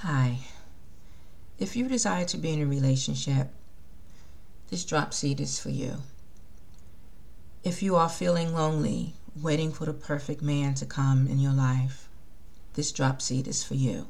Hi. 0.00 0.40
If 1.58 1.74
you 1.74 1.88
desire 1.88 2.26
to 2.26 2.36
be 2.36 2.52
in 2.52 2.60
a 2.60 2.66
relationship, 2.66 3.48
this 4.68 4.84
drop 4.84 5.14
seed 5.14 5.40
is 5.40 5.58
for 5.58 5.70
you. 5.70 6.02
If 7.64 7.82
you 7.82 7.96
are 7.96 8.10
feeling 8.10 8.52
lonely, 8.52 9.14
waiting 9.34 9.72
for 9.72 9.86
the 9.86 9.94
perfect 9.94 10.42
man 10.42 10.74
to 10.74 10.84
come 10.84 11.26
in 11.26 11.38
your 11.38 11.54
life, 11.54 12.10
this 12.74 12.92
drop 12.92 13.22
seed 13.22 13.48
is 13.48 13.64
for 13.64 13.72
you. 13.72 14.06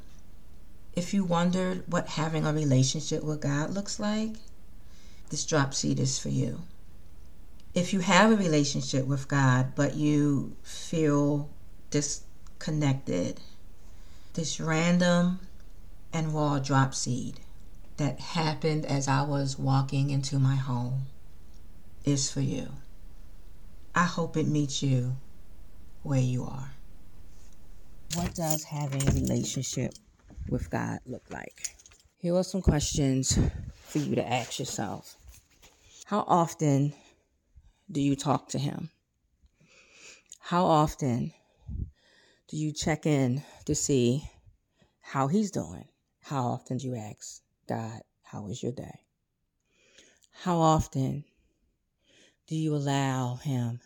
If 0.96 1.14
you 1.14 1.22
wondered 1.22 1.84
what 1.86 2.08
having 2.08 2.44
a 2.44 2.52
relationship 2.52 3.22
with 3.22 3.40
God 3.40 3.70
looks 3.70 4.00
like, 4.00 4.38
this 5.30 5.46
drop 5.46 5.72
seed 5.72 6.00
is 6.00 6.18
for 6.18 6.30
you. 6.30 6.62
If 7.74 7.92
you 7.92 8.00
have 8.00 8.32
a 8.32 8.36
relationship 8.36 9.06
with 9.06 9.28
God, 9.28 9.76
but 9.76 9.94
you 9.94 10.56
feel 10.64 11.48
disconnected, 11.90 13.40
this 14.34 14.58
random 14.58 15.38
and 16.12 16.34
raw 16.34 16.58
drop 16.58 16.94
seed 16.94 17.40
that 17.96 18.20
happened 18.20 18.84
as 18.86 19.08
I 19.08 19.22
was 19.22 19.58
walking 19.58 20.10
into 20.10 20.38
my 20.38 20.56
home 20.56 21.06
is 22.04 22.30
for 22.30 22.40
you. 22.40 22.68
I 23.94 24.04
hope 24.04 24.36
it 24.36 24.46
meets 24.46 24.82
you 24.82 25.16
where 26.02 26.20
you 26.20 26.44
are. 26.44 26.72
What 28.14 28.34
does 28.34 28.64
having 28.64 29.08
a 29.08 29.12
relationship 29.12 29.94
with 30.48 30.70
God 30.70 31.00
look 31.06 31.24
like? 31.30 31.74
Here 32.18 32.34
are 32.34 32.44
some 32.44 32.62
questions 32.62 33.38
for 33.82 33.98
you 33.98 34.14
to 34.14 34.26
ask 34.26 34.58
yourself. 34.58 35.16
How 36.04 36.24
often 36.28 36.92
do 37.90 38.00
you 38.00 38.16
talk 38.16 38.48
to 38.50 38.58
Him? 38.58 38.90
How 40.40 40.64
often 40.64 41.32
do 42.48 42.56
you 42.56 42.72
check 42.72 43.06
in 43.06 43.42
to 43.64 43.74
see 43.74 44.22
how 45.00 45.26
He's 45.26 45.50
doing? 45.50 45.86
How 46.26 46.46
often 46.48 46.78
do 46.78 46.88
you 46.88 46.96
ask 46.96 47.40
God, 47.68 48.00
how 48.24 48.42
was 48.42 48.60
your 48.60 48.72
day? 48.72 48.98
How 50.32 50.58
often 50.58 51.22
do 52.48 52.56
you 52.56 52.74
allow 52.74 53.36
Him 53.36 53.78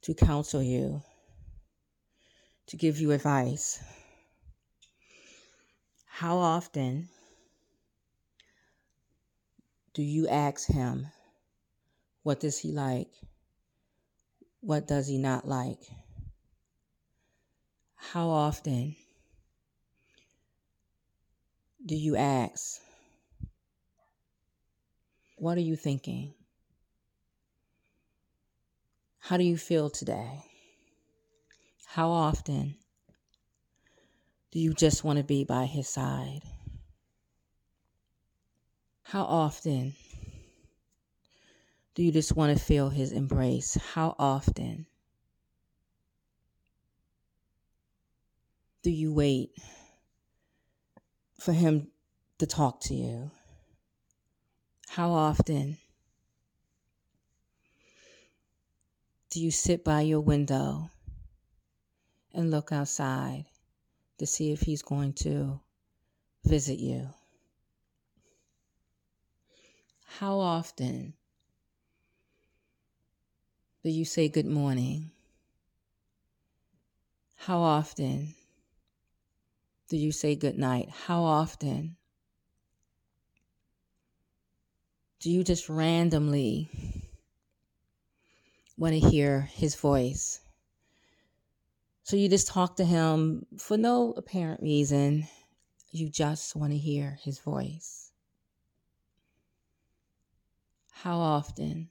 to 0.00 0.14
counsel 0.14 0.62
you, 0.62 1.02
to 2.68 2.78
give 2.78 2.98
you 2.98 3.10
advice? 3.10 3.78
How 6.06 6.38
often 6.38 7.10
do 9.92 10.02
you 10.02 10.28
ask 10.28 10.66
Him, 10.66 11.08
what 12.22 12.40
does 12.40 12.56
He 12.56 12.72
like? 12.72 13.10
What 14.60 14.88
does 14.88 15.08
He 15.08 15.18
not 15.18 15.46
like? 15.46 15.90
How 17.96 18.30
often 18.30 18.96
do 21.84 21.96
you 21.96 22.16
ask, 22.16 22.80
What 25.42 25.58
are 25.58 25.62
you 25.62 25.74
thinking? 25.74 26.34
How 29.18 29.36
do 29.36 29.42
you 29.42 29.56
feel 29.56 29.90
today? 29.90 30.44
How 31.84 32.10
often 32.10 32.76
do 34.52 34.60
you 34.60 34.72
just 34.72 35.02
want 35.02 35.16
to 35.16 35.24
be 35.24 35.42
by 35.42 35.66
his 35.66 35.88
side? 35.88 36.42
How 39.02 39.24
often 39.24 39.94
do 41.96 42.04
you 42.04 42.12
just 42.12 42.36
want 42.36 42.56
to 42.56 42.64
feel 42.64 42.88
his 42.88 43.10
embrace? 43.10 43.74
How 43.94 44.14
often 44.16 44.86
do 48.84 48.92
you 48.92 49.12
wait 49.12 49.50
for 51.42 51.52
him 51.52 51.88
to 52.38 52.46
talk 52.46 52.80
to 52.80 52.94
you? 52.94 53.30
How 54.88 55.10
often 55.10 55.76
do 59.30 59.40
you 59.40 59.50
sit 59.50 59.82
by 59.82 60.02
your 60.02 60.20
window 60.20 60.90
and 62.32 62.50
look 62.50 62.70
outside 62.70 63.46
to 64.18 64.26
see 64.26 64.52
if 64.52 64.60
he's 64.60 64.82
going 64.82 65.14
to 65.14 65.58
visit 66.44 66.78
you? 66.78 67.08
How 70.18 70.38
often 70.38 71.14
do 73.82 73.90
you 73.90 74.04
say 74.04 74.28
good 74.28 74.46
morning? 74.46 75.10
How 77.34 77.58
often 77.58 78.34
do 79.92 79.98
you 79.98 80.10
say 80.10 80.34
good 80.34 80.56
night? 80.56 80.88
How 80.88 81.22
often 81.22 81.96
do 85.20 85.30
you 85.30 85.44
just 85.44 85.68
randomly 85.68 86.70
want 88.78 88.94
to 88.94 89.10
hear 89.10 89.42
his 89.52 89.74
voice? 89.74 90.40
So 92.04 92.16
you 92.16 92.30
just 92.30 92.48
talk 92.48 92.76
to 92.76 92.86
him 92.86 93.44
for 93.58 93.76
no 93.76 94.14
apparent 94.16 94.62
reason. 94.62 95.28
You 95.90 96.08
just 96.08 96.56
want 96.56 96.72
to 96.72 96.78
hear 96.78 97.18
his 97.20 97.38
voice. 97.38 98.12
How 100.90 101.18
often 101.18 101.90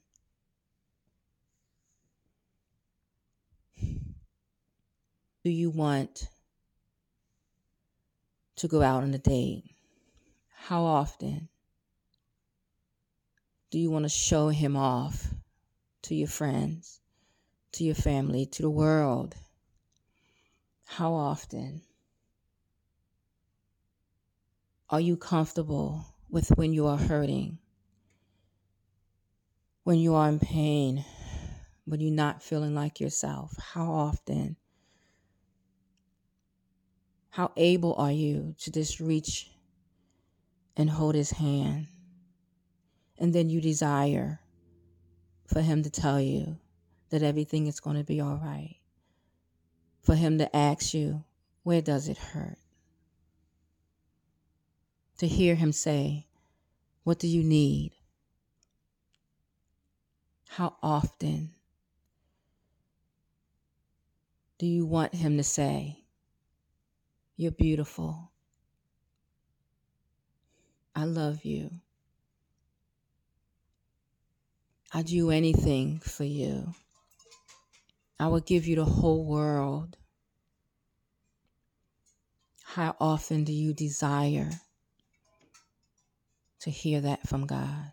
do 5.43 5.51
you 5.51 5.69
want 5.69 6.29
to 8.61 8.67
go 8.67 8.83
out 8.83 9.01
on 9.01 9.11
a 9.11 9.17
date? 9.17 9.63
How 10.53 10.83
often 10.83 11.49
do 13.71 13.79
you 13.79 13.89
want 13.89 14.05
to 14.05 14.09
show 14.09 14.49
him 14.49 14.77
off 14.77 15.33
to 16.03 16.13
your 16.13 16.27
friends, 16.27 16.99
to 17.71 17.83
your 17.83 17.95
family, 17.95 18.45
to 18.45 18.61
the 18.61 18.69
world? 18.69 19.33
How 20.85 21.11
often 21.13 21.81
are 24.91 25.01
you 25.01 25.17
comfortable 25.17 26.05
with 26.29 26.49
when 26.49 26.71
you 26.71 26.85
are 26.85 26.97
hurting, 26.97 27.57
when 29.85 29.97
you 29.97 30.13
are 30.13 30.29
in 30.29 30.37
pain, 30.37 31.03
when 31.85 31.99
you're 31.99 32.13
not 32.13 32.43
feeling 32.43 32.75
like 32.75 32.99
yourself? 32.99 33.55
How 33.73 33.91
often 33.91 34.55
how 37.31 37.51
able 37.55 37.95
are 37.95 38.11
you 38.11 38.55
to 38.59 38.71
just 38.71 38.99
reach 38.99 39.49
and 40.75 40.89
hold 40.89 41.15
his 41.15 41.31
hand? 41.31 41.87
And 43.17 43.33
then 43.33 43.49
you 43.49 43.61
desire 43.61 44.41
for 45.47 45.61
him 45.61 45.81
to 45.83 45.89
tell 45.89 46.19
you 46.19 46.57
that 47.09 47.23
everything 47.23 47.67
is 47.67 47.79
going 47.79 47.95
to 47.97 48.03
be 48.03 48.19
all 48.19 48.35
right. 48.35 48.75
For 50.01 50.15
him 50.15 50.39
to 50.39 50.55
ask 50.55 50.93
you, 50.93 51.23
where 51.63 51.81
does 51.81 52.09
it 52.09 52.17
hurt? 52.17 52.57
To 55.19 55.27
hear 55.27 55.55
him 55.55 55.71
say, 55.71 56.25
what 57.03 57.19
do 57.19 57.27
you 57.27 57.43
need? 57.43 57.93
How 60.49 60.75
often 60.83 61.51
do 64.57 64.65
you 64.65 64.85
want 64.85 65.15
him 65.15 65.37
to 65.37 65.43
say, 65.43 66.00
you're 67.41 67.51
beautiful. 67.51 68.31
I 70.95 71.05
love 71.05 71.43
you. 71.43 71.71
I'd 74.93 75.07
do 75.07 75.31
anything 75.31 76.01
for 76.01 76.23
you. 76.23 76.75
I 78.19 78.27
would 78.27 78.45
give 78.45 78.67
you 78.67 78.75
the 78.75 78.85
whole 78.85 79.25
world. 79.25 79.97
How 82.63 82.95
often 82.99 83.43
do 83.43 83.53
you 83.53 83.73
desire 83.73 84.51
to 86.59 86.69
hear 86.69 87.01
that 87.01 87.27
from 87.27 87.47
God? 87.47 87.91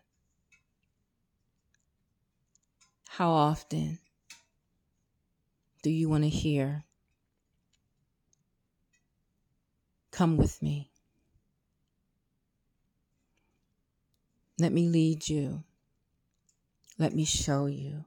How 3.07 3.31
often 3.31 3.97
do 5.81 5.89
you 5.89 6.07
want 6.07 6.23
to 6.23 6.29
hear 6.29 6.83
Come 10.19 10.35
with 10.35 10.61
me. 10.61 10.91
Let 14.59 14.73
me 14.73 14.89
lead 14.89 15.29
you. 15.29 15.63
Let 16.97 17.15
me 17.15 17.23
show 17.23 17.67
you. 17.67 18.03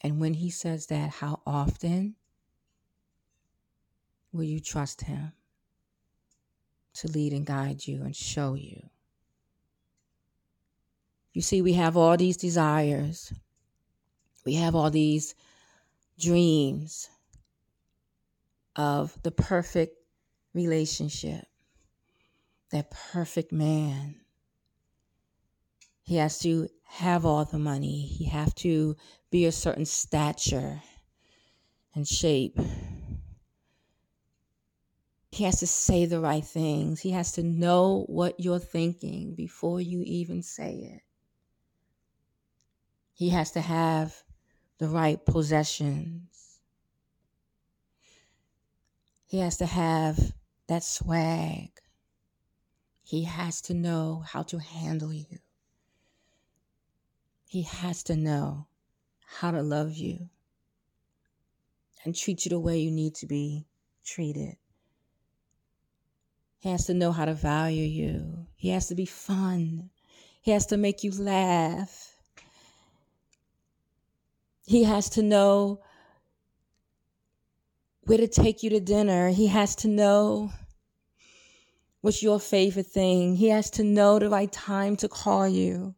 And 0.00 0.20
when 0.20 0.32
he 0.32 0.48
says 0.48 0.86
that, 0.86 1.10
how 1.10 1.42
often 1.46 2.14
will 4.32 4.44
you 4.44 4.58
trust 4.58 5.02
him 5.02 5.32
to 6.94 7.08
lead 7.08 7.34
and 7.34 7.44
guide 7.44 7.86
you 7.86 8.04
and 8.04 8.16
show 8.16 8.54
you? 8.54 8.88
You 11.34 11.42
see, 11.42 11.60
we 11.60 11.74
have 11.74 11.94
all 11.94 12.16
these 12.16 12.38
desires, 12.38 13.34
we 14.46 14.54
have 14.54 14.74
all 14.74 14.90
these 14.90 15.34
dreams, 16.18 17.10
of 18.76 19.16
the 19.22 19.30
perfect 19.30 19.96
relationship, 20.54 21.44
that 22.70 22.90
perfect 22.90 23.52
man. 23.52 24.16
He 26.02 26.16
has 26.16 26.38
to 26.40 26.68
have 26.84 27.26
all 27.26 27.44
the 27.44 27.58
money. 27.58 28.02
He 28.02 28.26
has 28.26 28.54
to 28.54 28.96
be 29.30 29.46
a 29.46 29.52
certain 29.52 29.86
stature 29.86 30.80
and 31.94 32.06
shape. 32.06 32.58
He 35.32 35.44
has 35.44 35.58
to 35.60 35.66
say 35.66 36.06
the 36.06 36.20
right 36.20 36.44
things. 36.44 37.00
He 37.00 37.10
has 37.10 37.32
to 37.32 37.42
know 37.42 38.04
what 38.08 38.38
you're 38.38 38.58
thinking 38.58 39.34
before 39.34 39.80
you 39.80 40.02
even 40.06 40.42
say 40.42 40.92
it. 40.94 41.02
He 43.12 43.30
has 43.30 43.50
to 43.52 43.60
have 43.60 44.22
the 44.78 44.88
right 44.88 45.24
possessions. 45.24 46.45
He 49.26 49.40
has 49.40 49.56
to 49.58 49.66
have 49.66 50.32
that 50.68 50.84
swag. 50.84 51.70
He 53.02 53.24
has 53.24 53.60
to 53.62 53.74
know 53.74 54.24
how 54.26 54.42
to 54.44 54.58
handle 54.58 55.12
you. 55.12 55.38
He 57.48 57.62
has 57.62 58.02
to 58.04 58.16
know 58.16 58.66
how 59.26 59.50
to 59.50 59.62
love 59.62 59.94
you 59.94 60.28
and 62.04 62.14
treat 62.14 62.44
you 62.44 62.50
the 62.50 62.60
way 62.60 62.78
you 62.78 62.90
need 62.90 63.14
to 63.16 63.26
be 63.26 63.66
treated. 64.04 64.56
He 66.58 66.70
has 66.70 66.86
to 66.86 66.94
know 66.94 67.12
how 67.12 67.24
to 67.24 67.34
value 67.34 67.84
you. 67.84 68.46
He 68.56 68.70
has 68.70 68.88
to 68.88 68.94
be 68.94 69.06
fun. 69.06 69.90
He 70.40 70.52
has 70.52 70.66
to 70.66 70.76
make 70.76 71.04
you 71.04 71.10
laugh. 71.12 72.14
He 74.66 74.84
has 74.84 75.08
to 75.10 75.22
know 75.22 75.80
where 78.06 78.18
to 78.18 78.28
take 78.28 78.62
you 78.62 78.70
to 78.70 78.80
dinner. 78.80 79.30
He 79.30 79.48
has 79.48 79.74
to 79.76 79.88
know 79.88 80.52
what's 82.00 82.22
your 82.22 82.38
favorite 82.38 82.86
thing. 82.86 83.34
He 83.34 83.48
has 83.48 83.68
to 83.70 83.82
know 83.82 84.18
the 84.18 84.30
right 84.30 84.50
time 84.50 84.96
to 84.96 85.08
call 85.08 85.48
you. 85.48 85.94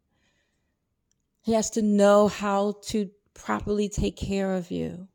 He 1.43 1.53
has 1.53 1.71
to 1.71 1.83
know 1.83 2.29
how 2.29 2.77
to 2.87 3.11
properly 3.35 3.89
take 3.89 4.17
care 4.17 4.55
of 4.55 4.71
you. 4.71 5.09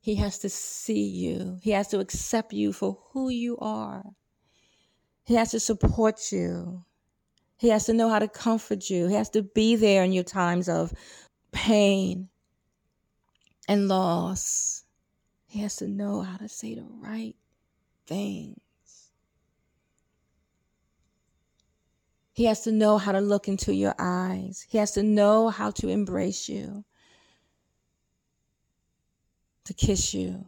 He 0.00 0.16
has 0.16 0.38
to 0.40 0.50
see 0.50 1.08
you. 1.08 1.58
He 1.62 1.70
has 1.70 1.88
to 1.88 1.98
accept 1.98 2.52
you 2.52 2.72
for 2.72 2.98
who 3.10 3.30
you 3.30 3.56
are. 3.58 4.04
He 5.24 5.34
has 5.34 5.50
to 5.50 5.60
support 5.60 6.30
you. 6.30 6.84
He 7.56 7.70
has 7.70 7.86
to 7.86 7.94
know 7.94 8.10
how 8.10 8.18
to 8.18 8.28
comfort 8.28 8.90
you. 8.90 9.08
He 9.08 9.14
has 9.14 9.30
to 9.30 9.42
be 9.42 9.76
there 9.76 10.04
in 10.04 10.12
your 10.12 10.24
times 10.24 10.68
of 10.68 10.92
pain 11.52 12.28
and 13.68 13.88
loss. 13.88 14.84
He 15.46 15.60
has 15.60 15.76
to 15.76 15.88
know 15.88 16.22
how 16.22 16.36
to 16.36 16.48
say 16.48 16.74
the 16.74 16.86
right 17.00 17.36
things. 18.06 18.60
He 22.32 22.44
has 22.44 22.60
to 22.64 22.72
know 22.72 22.98
how 22.98 23.12
to 23.12 23.20
look 23.20 23.48
into 23.48 23.74
your 23.74 23.94
eyes. 23.98 24.66
He 24.68 24.78
has 24.78 24.92
to 24.92 25.02
know 25.02 25.48
how 25.48 25.70
to 25.72 25.88
embrace 25.88 26.48
you 26.48 26.84
to 29.66 29.74
kiss 29.74 30.14
you. 30.14 30.46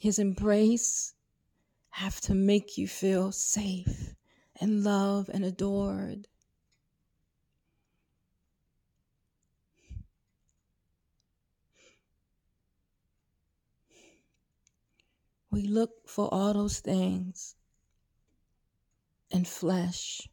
His 0.00 0.18
embrace 0.18 1.14
have 1.90 2.20
to 2.22 2.34
make 2.34 2.76
you 2.76 2.86
feel 2.86 3.32
safe 3.32 4.14
and 4.60 4.84
loved 4.84 5.30
and 5.30 5.44
adored. 5.44 6.28
We 15.54 15.68
look 15.68 16.08
for 16.08 16.28
all 16.34 16.52
those 16.52 16.80
things 16.80 17.54
in 19.30 19.44
flesh 19.44 20.28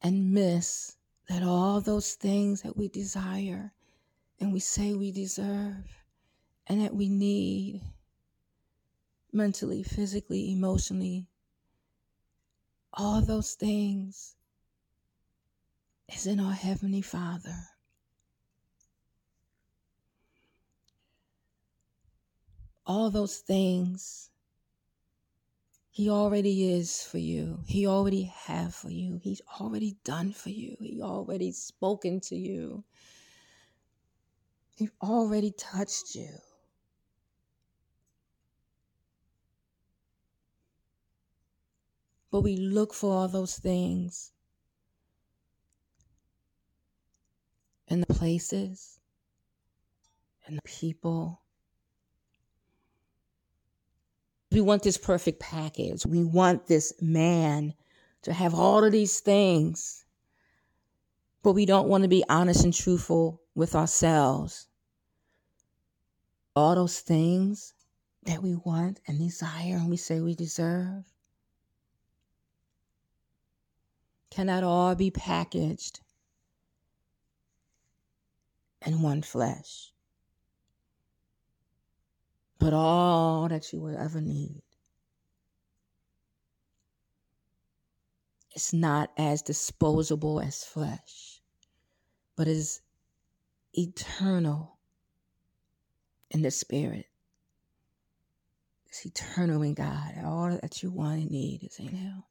and 0.00 0.32
miss 0.32 0.96
that 1.28 1.42
all 1.42 1.82
those 1.82 2.14
things 2.14 2.62
that 2.62 2.78
we 2.78 2.88
desire 2.88 3.74
and 4.40 4.54
we 4.54 4.58
say 4.58 4.94
we 4.94 5.12
deserve 5.12 5.84
and 6.66 6.80
that 6.80 6.94
we 6.94 7.10
need 7.10 7.82
mentally, 9.30 9.82
physically, 9.82 10.50
emotionally, 10.50 11.26
all 12.94 13.20
those 13.20 13.52
things 13.52 14.34
is 16.10 16.26
in 16.26 16.40
our 16.40 16.54
Heavenly 16.54 17.02
Father. 17.02 17.66
All 22.88 23.10
those 23.10 23.36
things 23.36 24.30
he 25.90 26.08
already 26.08 26.72
is 26.72 27.02
for 27.02 27.18
you. 27.18 27.58
He 27.66 27.88
already 27.88 28.32
have 28.46 28.72
for 28.72 28.88
you. 28.88 29.18
He's 29.20 29.42
already 29.60 29.96
done 30.04 30.32
for 30.32 30.50
you. 30.50 30.76
He 30.80 31.02
already 31.02 31.50
spoken 31.50 32.20
to 32.20 32.36
you. 32.36 32.84
He 34.76 34.88
already 35.02 35.50
touched 35.50 36.14
you. 36.14 36.30
But 42.30 42.42
we 42.42 42.56
look 42.56 42.94
for 42.94 43.12
all 43.12 43.26
those 43.26 43.58
things 43.58 44.30
in 47.88 48.00
the 48.00 48.14
places 48.14 49.00
and 50.46 50.56
the 50.56 50.62
people 50.62 51.42
We 54.58 54.62
want 54.62 54.82
this 54.82 54.98
perfect 54.98 55.38
package. 55.38 56.04
We 56.04 56.24
want 56.24 56.66
this 56.66 56.92
man 57.00 57.74
to 58.22 58.32
have 58.32 58.56
all 58.56 58.82
of 58.82 58.90
these 58.90 59.20
things, 59.20 60.04
but 61.44 61.52
we 61.52 61.64
don't 61.64 61.86
want 61.86 62.02
to 62.02 62.08
be 62.08 62.24
honest 62.28 62.64
and 62.64 62.74
truthful 62.74 63.40
with 63.54 63.76
ourselves. 63.76 64.66
All 66.56 66.74
those 66.74 66.98
things 66.98 67.72
that 68.24 68.42
we 68.42 68.56
want 68.56 68.98
and 69.06 69.20
desire 69.20 69.76
and 69.76 69.88
we 69.88 69.96
say 69.96 70.18
we 70.18 70.34
deserve 70.34 71.04
cannot 74.28 74.64
all 74.64 74.96
be 74.96 75.12
packaged 75.12 76.00
in 78.84 79.02
one 79.02 79.22
flesh 79.22 79.92
but 82.58 82.72
all 82.72 83.48
that 83.48 83.72
you 83.72 83.80
will 83.80 83.96
ever 83.96 84.20
need. 84.20 84.62
It's 88.52 88.72
not 88.72 89.10
as 89.16 89.42
disposable 89.42 90.40
as 90.40 90.64
flesh, 90.64 91.40
but 92.36 92.48
is 92.48 92.80
eternal 93.72 94.78
in 96.30 96.42
the 96.42 96.50
spirit. 96.50 97.06
It's 98.88 99.06
eternal 99.06 99.62
in 99.62 99.74
God. 99.74 100.14
All 100.24 100.58
that 100.60 100.82
you 100.82 100.90
want 100.90 101.20
and 101.20 101.30
need 101.30 101.62
is 101.62 101.78
in 101.78 101.88
Him. 101.88 102.24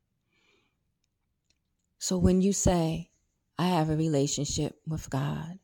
So 2.00 2.17
when 2.17 2.41
you 2.41 2.51
say, 2.51 3.10
I 3.57 3.67
have 3.69 3.89
a 3.89 3.96
relationship 3.96 4.79
with 4.86 5.10
God, 5.10 5.60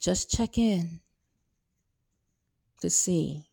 just 0.00 0.30
check 0.30 0.56
in 0.56 1.00
to 2.80 2.90
see 2.90 3.46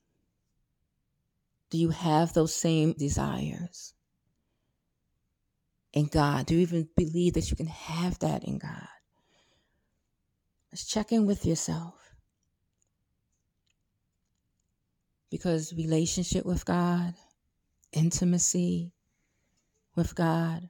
do 1.71 1.77
you 1.77 1.89
have 1.89 2.33
those 2.33 2.53
same 2.53 2.91
desires 2.93 3.93
in 5.93 6.07
God? 6.07 6.45
Do 6.45 6.55
you 6.55 6.61
even 6.61 6.89
believe 6.97 7.33
that 7.33 7.49
you 7.49 7.55
can 7.55 7.67
have 7.67 8.19
that 8.19 8.43
in 8.43 8.57
God? 8.57 8.87
Let's 10.71 10.85
check 10.85 11.13
in 11.13 11.25
with 11.25 11.45
yourself. 11.45 11.95
Because 15.29 15.73
relationship 15.73 16.45
with 16.45 16.65
God, 16.65 17.13
intimacy 17.93 18.91
with 19.95 20.13
God, 20.13 20.67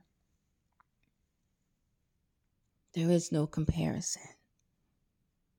there 2.94 3.10
is 3.10 3.32
no 3.32 3.48
comparison. 3.48 4.22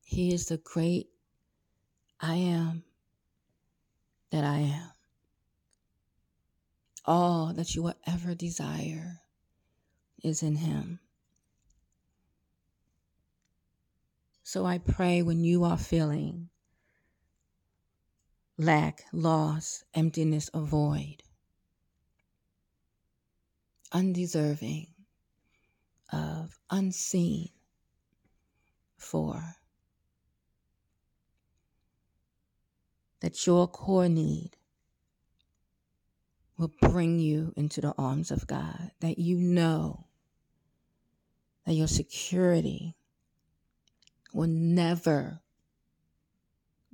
He 0.03 0.33
is 0.33 0.45
the 0.45 0.57
great 0.57 1.07
I 2.25 2.35
am 2.35 2.83
that 4.31 4.45
I 4.45 4.59
am. 4.59 4.91
All 7.03 7.53
that 7.53 7.75
you 7.75 7.83
will 7.83 7.95
ever 8.07 8.33
desire 8.33 9.19
is 10.23 10.41
in 10.41 10.55
Him. 10.55 11.01
So 14.41 14.65
I 14.65 14.77
pray 14.77 15.21
when 15.21 15.43
you 15.43 15.65
are 15.65 15.77
feeling 15.77 16.47
lack, 18.57 19.03
loss, 19.11 19.83
emptiness, 19.93 20.49
or 20.53 20.61
void, 20.61 21.23
undeserving 23.91 24.87
of, 26.13 26.57
unseen, 26.69 27.49
for. 28.97 29.57
That 33.23 33.47
your 33.47 33.67
core 33.67 34.07
need 34.07 34.51
will 36.57 36.71
bring 36.79 37.17
you 37.17 37.53
into 37.55 37.81
the 37.81 37.95
arms 37.97 38.29
of 38.29 38.45
God. 38.45 38.91
That 38.99 39.17
you 39.17 39.37
know 39.37 40.05
that 41.65 41.73
your 41.73 41.87
security 41.87 42.95
will 44.31 44.49
never 44.49 45.39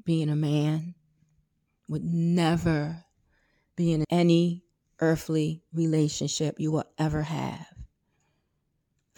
be 0.05 0.21
in 0.21 0.29
a 0.29 0.35
man, 0.35 0.95
would 1.89 2.05
never 2.05 3.03
be 3.75 3.91
in 3.91 4.05
any 4.09 4.63
earthly 5.01 5.63
relationship 5.73 6.59
you 6.59 6.71
will 6.71 6.85
ever 6.97 7.23
have 7.23 7.65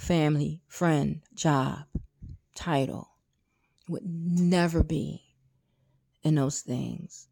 family, 0.01 0.61
friend, 0.67 1.21
job, 1.35 1.83
title 2.55 3.07
would 3.87 4.03
never 4.03 4.81
be 4.83 5.30
in 6.23 6.35
those 6.35 6.61
things. 6.61 7.27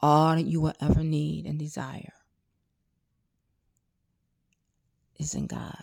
All 0.00 0.34
that 0.34 0.42
you 0.46 0.60
will 0.60 0.74
ever 0.80 1.02
need 1.02 1.46
and 1.46 1.58
desire 1.58 2.12
is 5.18 5.34
in 5.34 5.46
God. 5.46 5.82